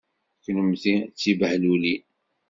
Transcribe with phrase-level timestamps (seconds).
[0.43, 2.03] Kennemti d tibehlulin!